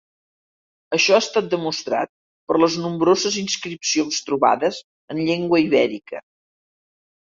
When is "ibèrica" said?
5.71-6.29